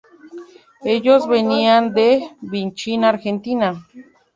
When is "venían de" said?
1.27-2.27